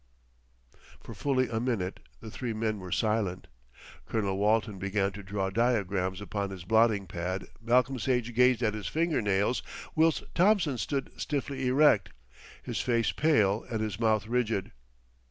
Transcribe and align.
F." 0.73 0.79
For 1.01 1.13
fully 1.13 1.47
a 1.47 1.59
minute 1.59 1.99
the 2.21 2.31
three 2.31 2.53
men 2.53 2.79
were 2.79 2.91
silent. 2.91 3.45
Colonel 4.07 4.35
Walton 4.39 4.79
began 4.79 5.11
to 5.11 5.21
draw 5.21 5.51
diagrams 5.51 6.19
upon 6.21 6.49
his 6.49 6.63
blotting 6.63 7.05
pad 7.05 7.45
Malcolm 7.61 7.99
Sage 7.99 8.33
gazed 8.33 8.63
at 8.63 8.73
his 8.73 8.87
finger 8.87 9.21
nails, 9.21 9.61
whilst 9.93 10.23
Thompson 10.33 10.79
stood 10.79 11.11
stiffly 11.21 11.67
erect, 11.67 12.09
his 12.63 12.81
face 12.81 13.11
pale 13.11 13.63
and 13.69 13.79
his 13.79 13.99
mouth 13.99 14.25
rigid. 14.25 14.71